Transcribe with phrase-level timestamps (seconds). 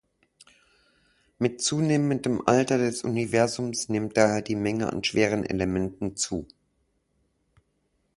[1.37, 6.47] Mit zunehmendem Alter des Universums nimmt daher die Menge an schweren Elementen zu.